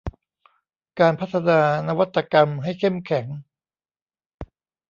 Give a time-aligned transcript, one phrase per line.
[0.99, 3.25] การพัฒนานวัตกรรมให้เข้มแข็ง